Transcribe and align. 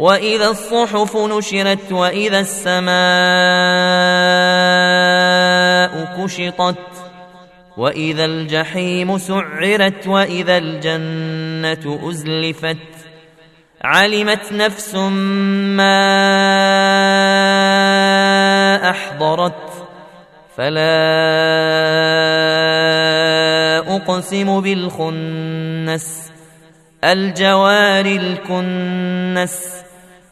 وإذا 0.00 0.48
الصحف 0.48 1.16
نشرت 1.16 1.92
وإذا 1.92 2.40
السماء 2.40 2.90
كشطت 6.16 6.76
وإذا 7.76 8.24
الجحيم 8.24 9.18
سعرت 9.18 10.06
وإذا 10.06 10.56
الجنة 10.56 12.10
أزلفت 12.10 12.76
علمت 13.82 14.52
نفس 14.52 14.94
ما 14.94 16.10
أحضرت 18.90 19.86
فلا 20.56 21.00
أقسم 23.96 24.60
بالخنس 24.60 26.30
الجوار 27.04 28.06
الكنس 28.06 29.79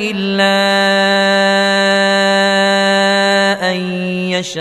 إلا 0.00 0.56
أن 3.70 3.76
يشاء 4.32 4.60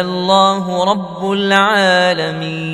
الله 0.00 0.84
رب 0.84 1.32
العالمين. 1.32 2.72